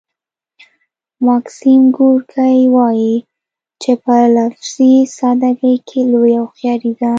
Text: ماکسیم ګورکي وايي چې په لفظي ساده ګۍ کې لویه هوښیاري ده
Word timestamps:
ماکسیم 1.27 1.81
ګورکي 1.97 2.59
وايي 2.75 3.15
چې 3.81 3.91
په 4.03 4.15
لفظي 4.35 4.93
ساده 5.17 5.51
ګۍ 5.59 5.75
کې 5.87 5.99
لویه 6.11 6.39
هوښیاري 6.43 6.91
ده 6.99 7.09